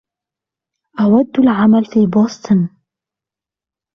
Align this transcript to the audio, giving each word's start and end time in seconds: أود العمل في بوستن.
أود 1.01 1.39
العمل 1.39 1.85
في 1.85 2.05
بوستن. 2.05 2.69